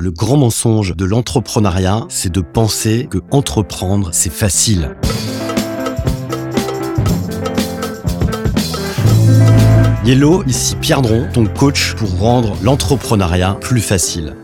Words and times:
Le 0.00 0.12
grand 0.12 0.36
mensonge 0.36 0.94
de 0.94 1.04
l'entrepreneuriat, 1.04 2.06
c'est 2.08 2.32
de 2.32 2.40
penser 2.40 3.08
que 3.10 3.18
entreprendre, 3.32 4.10
c'est 4.12 4.32
facile. 4.32 4.94
Hello, 10.06 10.44
ici 10.46 10.76
Pierre 10.76 11.02
Dron, 11.02 11.26
ton 11.34 11.46
coach 11.46 11.96
pour 11.96 12.16
rendre 12.20 12.56
l'entrepreneuriat 12.62 13.58
plus 13.60 13.80
facile. 13.80 14.36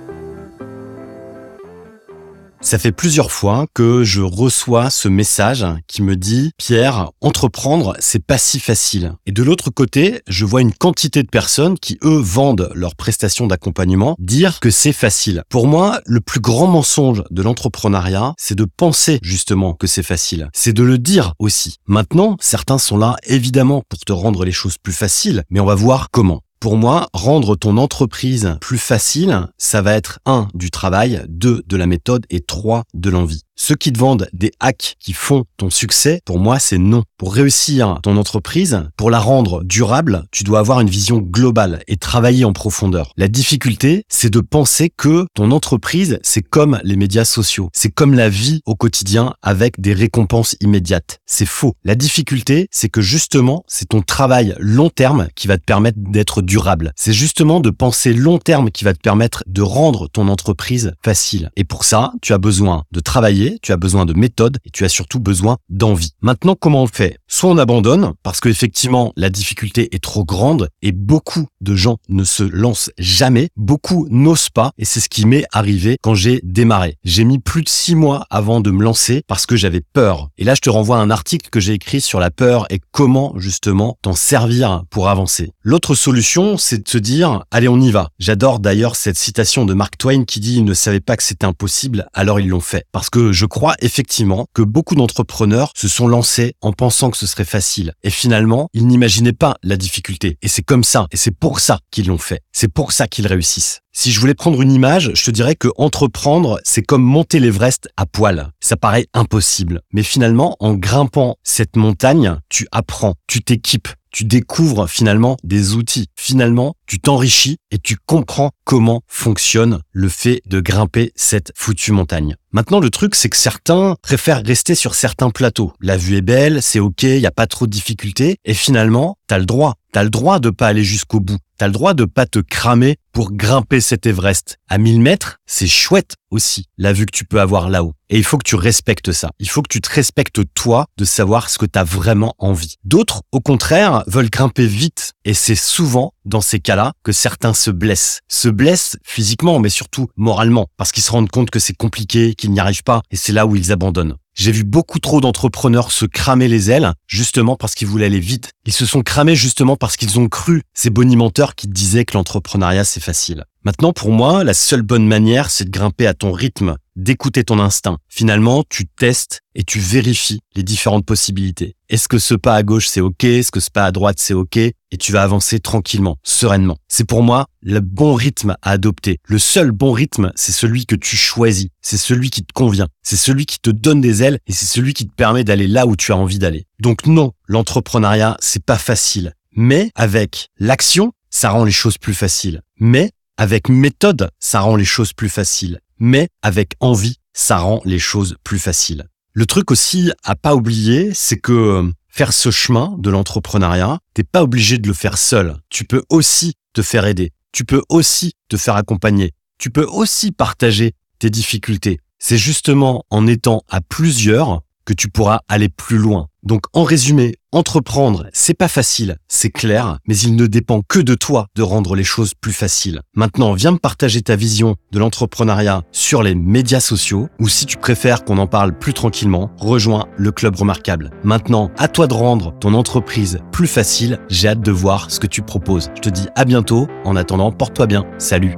Ça 2.64 2.78
fait 2.78 2.92
plusieurs 2.92 3.30
fois 3.30 3.66
que 3.74 4.04
je 4.04 4.22
reçois 4.22 4.88
ce 4.88 5.06
message 5.06 5.66
qui 5.86 6.02
me 6.02 6.16
dit 6.16 6.50
Pierre, 6.56 7.10
entreprendre, 7.20 7.94
c'est 7.98 8.24
pas 8.24 8.38
si 8.38 8.58
facile. 8.58 9.12
Et 9.26 9.32
de 9.32 9.42
l'autre 9.42 9.68
côté, 9.68 10.22
je 10.28 10.46
vois 10.46 10.62
une 10.62 10.72
quantité 10.72 11.22
de 11.22 11.28
personnes 11.28 11.78
qui, 11.78 11.98
eux, 12.02 12.18
vendent 12.18 12.70
leurs 12.74 12.96
prestations 12.96 13.46
d'accompagnement 13.46 14.16
dire 14.18 14.60
que 14.60 14.70
c'est 14.70 14.94
facile. 14.94 15.42
Pour 15.50 15.66
moi, 15.66 16.00
le 16.06 16.20
plus 16.20 16.40
grand 16.40 16.66
mensonge 16.66 17.22
de 17.30 17.42
l'entrepreneuriat, 17.42 18.32
c'est 18.38 18.56
de 18.56 18.64
penser 18.64 19.18
justement 19.22 19.74
que 19.74 19.86
c'est 19.86 20.02
facile. 20.02 20.48
C'est 20.54 20.72
de 20.72 20.82
le 20.82 20.96
dire 20.96 21.34
aussi. 21.38 21.76
Maintenant, 21.86 22.38
certains 22.40 22.78
sont 22.78 22.96
là 22.96 23.16
évidemment 23.24 23.82
pour 23.90 23.98
te 23.98 24.12
rendre 24.14 24.42
les 24.42 24.52
choses 24.52 24.78
plus 24.78 24.94
faciles, 24.94 25.42
mais 25.50 25.60
on 25.60 25.66
va 25.66 25.74
voir 25.74 26.08
comment. 26.10 26.40
Pour 26.64 26.78
moi, 26.78 27.10
rendre 27.12 27.56
ton 27.56 27.76
entreprise 27.76 28.56
plus 28.58 28.78
facile, 28.78 29.48
ça 29.58 29.82
va 29.82 29.92
être 29.92 30.20
1 30.24 30.48
du 30.54 30.70
travail, 30.70 31.22
2 31.28 31.62
de 31.66 31.76
la 31.76 31.86
méthode 31.86 32.24
et 32.30 32.40
3 32.40 32.84
de 32.94 33.10
l'envie. 33.10 33.42
Ceux 33.56 33.76
qui 33.76 33.92
te 33.92 33.98
vendent 33.98 34.28
des 34.32 34.52
hacks 34.58 34.96
qui 34.98 35.12
font 35.12 35.44
ton 35.56 35.70
succès, 35.70 36.20
pour 36.24 36.40
moi, 36.40 36.58
c'est 36.58 36.78
non. 36.78 37.04
Pour 37.18 37.34
réussir 37.34 38.00
ton 38.02 38.16
entreprise, 38.16 38.82
pour 38.96 39.10
la 39.10 39.20
rendre 39.20 39.62
durable, 39.62 40.24
tu 40.32 40.42
dois 40.42 40.58
avoir 40.58 40.80
une 40.80 40.90
vision 40.90 41.18
globale 41.18 41.82
et 41.86 41.96
travailler 41.96 42.44
en 42.44 42.52
profondeur. 42.52 43.12
La 43.16 43.28
difficulté, 43.28 44.04
c'est 44.08 44.30
de 44.30 44.40
penser 44.40 44.90
que 44.90 45.26
ton 45.34 45.52
entreprise, 45.52 46.18
c'est 46.22 46.42
comme 46.42 46.80
les 46.82 46.96
médias 46.96 47.24
sociaux. 47.24 47.70
C'est 47.72 47.90
comme 47.90 48.14
la 48.14 48.28
vie 48.28 48.60
au 48.66 48.74
quotidien 48.74 49.34
avec 49.40 49.80
des 49.80 49.94
récompenses 49.94 50.56
immédiates. 50.60 51.20
C'est 51.24 51.46
faux. 51.46 51.74
La 51.84 51.94
difficulté, 51.94 52.66
c'est 52.72 52.88
que 52.88 53.02
justement, 53.02 53.64
c'est 53.68 53.88
ton 53.88 54.02
travail 54.02 54.56
long 54.58 54.90
terme 54.90 55.28
qui 55.36 55.46
va 55.46 55.58
te 55.58 55.64
permettre 55.64 55.98
d'être 56.00 56.42
durable. 56.42 56.92
C'est 56.96 57.12
justement 57.12 57.60
de 57.60 57.70
penser 57.70 58.12
long 58.12 58.38
terme 58.38 58.72
qui 58.72 58.84
va 58.84 58.94
te 58.94 59.00
permettre 59.00 59.44
de 59.46 59.62
rendre 59.62 60.08
ton 60.08 60.26
entreprise 60.26 60.92
facile. 61.04 61.50
Et 61.56 61.62
pour 61.62 61.84
ça, 61.84 62.12
tu 62.20 62.32
as 62.32 62.38
besoin 62.38 62.82
de 62.90 63.00
travailler 63.00 63.43
tu 63.62 63.72
as 63.72 63.76
besoin 63.76 64.04
de 64.04 64.12
méthode 64.12 64.58
et 64.64 64.70
tu 64.70 64.84
as 64.84 64.88
surtout 64.88 65.20
besoin 65.20 65.58
d'envie. 65.68 66.12
Maintenant, 66.20 66.56
comment 66.58 66.82
on 66.82 66.86
fait? 66.86 67.18
Soit 67.26 67.50
on 67.50 67.58
abandonne 67.58 68.12
parce 68.22 68.40
qu'effectivement 68.40 69.12
la 69.16 69.30
difficulté 69.30 69.94
est 69.94 70.02
trop 70.02 70.24
grande 70.24 70.68
et 70.82 70.92
beaucoup 70.92 71.46
de 71.60 71.74
gens 71.74 71.98
ne 72.08 72.24
se 72.24 72.42
lancent 72.42 72.90
jamais, 72.98 73.48
beaucoup 73.56 74.06
n'osent 74.10 74.50
pas 74.50 74.72
et 74.78 74.84
c'est 74.84 75.00
ce 75.00 75.08
qui 75.08 75.26
m'est 75.26 75.44
arrivé 75.52 75.96
quand 76.02 76.14
j'ai 76.14 76.40
démarré. 76.42 76.96
J'ai 77.04 77.24
mis 77.24 77.38
plus 77.38 77.62
de 77.62 77.68
six 77.68 77.94
mois 77.94 78.26
avant 78.30 78.60
de 78.60 78.70
me 78.70 78.82
lancer 78.82 79.22
parce 79.26 79.46
que 79.46 79.56
j'avais 79.56 79.80
peur. 79.80 80.28
Et 80.38 80.44
là, 80.44 80.54
je 80.54 80.60
te 80.60 80.70
renvoie 80.70 80.98
à 80.98 81.00
un 81.00 81.10
article 81.10 81.50
que 81.50 81.60
j'ai 81.60 81.72
écrit 81.72 82.00
sur 82.00 82.20
la 82.20 82.30
peur 82.30 82.66
et 82.70 82.80
comment 82.92 83.34
justement 83.38 83.98
t'en 84.02 84.14
servir 84.14 84.84
pour 84.90 85.08
avancer. 85.08 85.52
L'autre 85.62 85.94
solution, 85.94 86.56
c'est 86.58 86.84
de 86.84 86.88
se 86.88 86.98
dire, 86.98 87.44
allez, 87.50 87.68
on 87.68 87.80
y 87.80 87.90
va. 87.90 88.10
J'adore 88.18 88.60
d'ailleurs 88.60 88.96
cette 88.96 89.16
citation 89.16 89.64
de 89.64 89.74
Mark 89.74 89.96
Twain 89.98 90.24
qui 90.24 90.40
dit, 90.40 90.56
ils 90.56 90.64
ne 90.64 90.74
savaient 90.74 91.00
pas 91.00 91.16
que 91.16 91.22
c'était 91.22 91.46
impossible, 91.46 92.06
alors 92.12 92.40
ils 92.40 92.48
l'ont 92.48 92.60
fait. 92.60 92.86
Parce 92.92 93.10
que 93.10 93.32
je 93.34 93.46
crois 93.46 93.74
effectivement 93.80 94.46
que 94.54 94.62
beaucoup 94.62 94.94
d'entrepreneurs 94.94 95.72
se 95.76 95.88
sont 95.88 96.08
lancés 96.08 96.54
en 96.60 96.72
pensant 96.72 97.10
que 97.10 97.16
ce 97.16 97.26
serait 97.26 97.44
facile. 97.44 97.92
Et 98.02 98.10
finalement, 98.10 98.68
ils 98.72 98.86
n'imaginaient 98.86 99.32
pas 99.32 99.56
la 99.62 99.76
difficulté. 99.76 100.38
Et 100.42 100.48
c'est 100.48 100.62
comme 100.62 100.84
ça. 100.84 101.06
Et 101.10 101.16
c'est 101.16 101.36
pour 101.36 101.60
ça 101.60 101.80
qu'ils 101.90 102.06
l'ont 102.06 102.18
fait. 102.18 102.40
C'est 102.52 102.72
pour 102.72 102.92
ça 102.92 103.08
qu'ils 103.08 103.26
réussissent. 103.26 103.80
Si 103.96 104.10
je 104.10 104.18
voulais 104.18 104.34
prendre 104.34 104.60
une 104.60 104.72
image, 104.72 105.12
je 105.14 105.24
te 105.24 105.30
dirais 105.30 105.54
que 105.54 105.68
entreprendre, 105.76 106.58
c'est 106.64 106.82
comme 106.82 107.02
monter 107.02 107.38
l'Everest 107.38 107.88
à 107.96 108.06
poil. 108.06 108.50
Ça 108.60 108.76
paraît 108.76 109.06
impossible. 109.14 109.82
Mais 109.92 110.02
finalement, 110.02 110.56
en 110.58 110.74
grimpant 110.74 111.36
cette 111.44 111.76
montagne, 111.76 112.38
tu 112.48 112.66
apprends, 112.72 113.14
tu 113.28 113.42
t'équipes, 113.42 113.88
tu 114.14 114.24
découvres 114.24 114.88
finalement 114.88 115.36
des 115.42 115.74
outils. 115.74 116.06
Finalement, 116.14 116.76
tu 116.86 117.00
t'enrichis 117.00 117.56
et 117.72 117.78
tu 117.78 117.96
comprends 117.96 118.52
comment 118.62 119.02
fonctionne 119.08 119.80
le 119.90 120.08
fait 120.08 120.40
de 120.46 120.60
grimper 120.60 121.10
cette 121.16 121.50
foutue 121.56 121.90
montagne. 121.90 122.36
Maintenant, 122.52 122.78
le 122.78 122.90
truc, 122.90 123.16
c'est 123.16 123.28
que 123.28 123.36
certains 123.36 123.96
préfèrent 124.02 124.44
rester 124.44 124.76
sur 124.76 124.94
certains 124.94 125.30
plateaux. 125.30 125.72
La 125.80 125.96
vue 125.96 126.16
est 126.16 126.22
belle, 126.22 126.62
c'est 126.62 126.78
ok, 126.78 127.02
il 127.02 127.18
n'y 127.18 127.26
a 127.26 127.32
pas 127.32 127.48
trop 127.48 127.66
de 127.66 127.72
difficultés. 127.72 128.36
Et 128.44 128.54
finalement, 128.54 129.18
t'as 129.26 129.38
le 129.38 129.46
droit. 129.46 129.74
T'as 129.92 130.04
le 130.04 130.10
droit 130.10 130.38
de 130.38 130.50
pas 130.50 130.68
aller 130.68 130.84
jusqu'au 130.84 131.18
bout. 131.18 131.38
T'as 131.56 131.68
le 131.68 131.72
droit 131.72 131.94
de 131.94 132.04
pas 132.04 132.26
te 132.26 132.40
cramer 132.40 132.96
pour 133.12 133.30
grimper 133.30 133.80
cet 133.80 134.06
Everest. 134.06 134.58
À 134.68 134.76
1000 134.76 135.00
mètres, 135.00 135.38
c'est 135.46 135.68
chouette 135.68 136.16
aussi, 136.30 136.66
la 136.78 136.92
vue 136.92 137.06
que 137.06 137.16
tu 137.16 137.24
peux 137.24 137.40
avoir 137.40 137.68
là-haut. 137.68 137.92
Et 138.10 138.18
il 138.18 138.24
faut 138.24 138.38
que 138.38 138.48
tu 138.48 138.56
respectes 138.56 139.12
ça. 139.12 139.30
Il 139.38 139.48
faut 139.48 139.62
que 139.62 139.68
tu 139.68 139.80
te 139.80 139.88
respectes 139.88 140.40
toi 140.54 140.86
de 140.96 141.04
savoir 141.04 141.48
ce 141.48 141.58
que 141.58 141.66
tu 141.66 141.78
as 141.78 141.84
vraiment 141.84 142.34
envie. 142.38 142.74
D'autres, 142.82 143.22
au 143.30 143.38
contraire, 143.38 144.02
veulent 144.08 144.30
grimper 144.30 144.66
vite. 144.66 145.12
Et 145.24 145.32
c'est 145.32 145.54
souvent 145.54 146.12
dans 146.24 146.40
ces 146.40 146.58
cas-là 146.58 146.92
que 147.04 147.12
certains 147.12 147.54
se 147.54 147.70
blessent. 147.70 148.18
Se 148.28 148.48
blessent 148.48 148.96
physiquement, 149.04 149.60
mais 149.60 149.68
surtout 149.68 150.08
moralement, 150.16 150.66
parce 150.76 150.90
qu'ils 150.90 151.04
se 151.04 151.12
rendent 151.12 151.30
compte 151.30 151.50
que 151.50 151.60
c'est 151.60 151.76
compliqué, 151.76 152.34
qu'ils 152.34 152.50
n'y 152.50 152.58
arrivent 152.58 152.82
pas, 152.82 153.02
et 153.12 153.16
c'est 153.16 153.32
là 153.32 153.46
où 153.46 153.54
ils 153.54 153.70
abandonnent. 153.70 154.16
J'ai 154.34 154.50
vu 154.50 154.64
beaucoup 154.64 154.98
trop 154.98 155.20
d'entrepreneurs 155.20 155.92
se 155.92 156.06
cramer 156.06 156.48
les 156.48 156.68
ailes, 156.68 156.92
justement 157.06 157.54
parce 157.56 157.76
qu'ils 157.76 157.86
voulaient 157.86 158.06
aller 158.06 158.18
vite. 158.18 158.50
Ils 158.66 158.72
se 158.72 158.84
sont 158.84 159.02
cramés 159.02 159.36
justement 159.36 159.76
parce 159.76 159.96
qu'ils 159.96 160.18
ont 160.18 160.28
cru 160.28 160.62
ces 160.74 160.90
bonimenteurs 160.90 161.54
qui 161.54 161.68
disaient 161.68 162.04
que 162.04 162.14
l'entrepreneuriat 162.14 162.84
c'est 162.84 163.02
facile. 163.02 163.44
Maintenant, 163.64 163.94
pour 163.94 164.12
moi, 164.12 164.44
la 164.44 164.52
seule 164.52 164.82
bonne 164.82 165.06
manière, 165.06 165.48
c'est 165.48 165.64
de 165.64 165.70
grimper 165.70 166.06
à 166.06 166.12
ton 166.12 166.32
rythme, 166.32 166.76
d'écouter 166.96 167.44
ton 167.44 167.58
instinct. 167.58 167.96
Finalement, 168.10 168.62
tu 168.68 168.84
testes 168.86 169.40
et 169.54 169.64
tu 169.64 169.78
vérifies 169.78 170.40
les 170.54 170.62
différentes 170.62 171.06
possibilités. 171.06 171.74
Est-ce 171.88 172.06
que 172.06 172.18
ce 172.18 172.34
pas 172.34 172.56
à 172.56 172.62
gauche 172.62 172.88
c'est 172.88 173.00
ok? 173.00 173.24
Est-ce 173.24 173.50
que 173.50 173.60
ce 173.60 173.70
pas 173.70 173.86
à 173.86 173.90
droite 173.90 174.18
c'est 174.18 174.34
ok? 174.34 174.58
Et 174.58 174.74
tu 174.98 175.12
vas 175.12 175.22
avancer 175.22 175.60
tranquillement, 175.60 176.18
sereinement. 176.22 176.76
C'est 176.88 177.08
pour 177.08 177.22
moi 177.22 177.46
le 177.62 177.80
bon 177.80 178.12
rythme 178.12 178.54
à 178.60 178.72
adopter. 178.72 179.18
Le 179.24 179.38
seul 179.38 179.72
bon 179.72 179.92
rythme, 179.92 180.30
c'est 180.34 180.52
celui 180.52 180.84
que 180.84 180.94
tu 180.94 181.16
choisis. 181.16 181.68
C'est 181.80 181.96
celui 181.96 182.28
qui 182.28 182.44
te 182.44 182.52
convient. 182.52 182.88
C'est 183.02 183.16
celui 183.16 183.46
qui 183.46 183.60
te 183.60 183.70
donne 183.70 184.02
des 184.02 184.22
ailes 184.22 184.40
et 184.46 184.52
c'est 184.52 184.66
celui 184.66 184.92
qui 184.92 185.06
te 185.06 185.14
permet 185.14 185.42
d'aller 185.42 185.68
là 185.68 185.86
où 185.86 185.96
tu 185.96 186.12
as 186.12 186.16
envie 186.18 186.38
d'aller. 186.38 186.66
Donc 186.80 187.06
non, 187.06 187.32
l'entrepreneuriat, 187.48 188.36
c'est 188.40 188.62
pas 188.62 188.78
facile. 188.78 189.32
Mais 189.56 189.90
avec 189.94 190.50
l'action, 190.58 191.12
ça 191.30 191.48
rend 191.48 191.64
les 191.64 191.72
choses 191.72 191.96
plus 191.96 192.14
faciles. 192.14 192.60
Mais 192.78 193.10
avec 193.36 193.68
méthode, 193.68 194.30
ça 194.38 194.60
rend 194.60 194.76
les 194.76 194.84
choses 194.84 195.12
plus 195.12 195.28
faciles. 195.28 195.80
Mais 195.98 196.28
avec 196.42 196.74
envie, 196.80 197.16
ça 197.32 197.58
rend 197.58 197.80
les 197.84 197.98
choses 197.98 198.36
plus 198.44 198.58
faciles. 198.58 199.06
Le 199.32 199.46
truc 199.46 199.70
aussi 199.70 200.12
à 200.22 200.36
pas 200.36 200.54
oublier, 200.54 201.12
c'est 201.14 201.38
que 201.38 201.52
euh, 201.52 201.90
faire 202.08 202.32
ce 202.32 202.50
chemin 202.50 202.94
de 202.98 203.10
l'entrepreneuriat, 203.10 203.98
t'es 204.14 204.22
pas 204.22 204.42
obligé 204.42 204.78
de 204.78 204.86
le 204.86 204.94
faire 204.94 205.18
seul. 205.18 205.56
Tu 205.68 205.84
peux 205.84 206.02
aussi 206.08 206.54
te 206.72 206.82
faire 206.82 207.06
aider. 207.06 207.32
Tu 207.50 207.64
peux 207.64 207.82
aussi 207.88 208.34
te 208.48 208.56
faire 208.56 208.76
accompagner. 208.76 209.32
Tu 209.58 209.70
peux 209.70 209.84
aussi 209.84 210.30
partager 210.30 210.92
tes 211.18 211.30
difficultés. 211.30 211.98
C'est 212.18 212.38
justement 212.38 213.04
en 213.10 213.26
étant 213.26 213.62
à 213.68 213.80
plusieurs 213.80 214.62
que 214.84 214.92
tu 214.92 215.08
pourras 215.08 215.40
aller 215.48 215.68
plus 215.68 215.98
loin. 215.98 216.28
Donc 216.42 216.64
en 216.74 216.84
résumé, 216.84 217.36
entreprendre, 217.52 218.26
c'est 218.34 218.52
pas 218.52 218.68
facile, 218.68 219.16
c'est 219.28 219.50
clair, 219.50 219.98
mais 220.06 220.16
il 220.18 220.36
ne 220.36 220.46
dépend 220.46 220.82
que 220.86 220.98
de 220.98 221.14
toi 221.14 221.46
de 221.54 221.62
rendre 221.62 221.94
les 221.94 222.04
choses 222.04 222.34
plus 222.38 222.52
faciles. 222.52 223.00
Maintenant, 223.16 223.54
viens 223.54 223.72
me 223.72 223.78
partager 223.78 224.20
ta 224.20 224.36
vision 224.36 224.76
de 224.92 224.98
l'entrepreneuriat 224.98 225.82
sur 225.90 226.22
les 226.22 226.34
médias 226.34 226.80
sociaux 226.80 227.28
ou 227.40 227.48
si 227.48 227.64
tu 227.64 227.78
préfères 227.78 228.24
qu'on 228.24 228.38
en 228.38 228.46
parle 228.46 228.78
plus 228.78 228.92
tranquillement, 228.92 229.50
rejoins 229.56 230.06
le 230.18 230.32
club 230.32 230.56
remarquable. 230.56 231.10
Maintenant, 231.22 231.70
à 231.78 231.88
toi 231.88 232.06
de 232.06 232.14
rendre 232.14 232.52
ton 232.60 232.74
entreprise 232.74 233.38
plus 233.50 233.68
facile, 233.68 234.18
j'ai 234.28 234.48
hâte 234.48 234.60
de 234.60 234.72
voir 234.72 235.10
ce 235.10 235.18
que 235.18 235.26
tu 235.26 235.40
proposes. 235.40 235.90
Je 235.94 236.00
te 236.00 236.10
dis 236.10 236.26
à 236.36 236.44
bientôt, 236.44 236.88
en 237.04 237.16
attendant, 237.16 237.52
porte-toi 237.52 237.86
bien. 237.86 238.04
Salut. 238.18 238.54